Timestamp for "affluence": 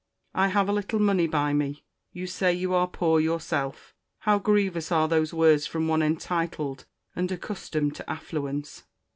8.09-8.85